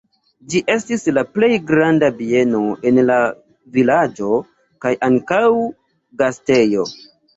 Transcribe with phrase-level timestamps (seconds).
[0.51, 2.61] Ĝi estis la plej granda bieno
[2.91, 3.17] en la
[3.77, 4.31] vilaĝo
[4.87, 5.47] kaj ankaŭ
[6.23, 6.89] gastejo.